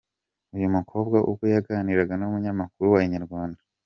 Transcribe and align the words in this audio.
Uyu 0.55 0.67
mukobwa 0.75 1.17
ubwo 1.29 1.45
yaganiraga 1.53 2.13
n’umunyamakuru 2.17 2.85
wa 2.93 2.99
Inyarwanda. 3.05 3.59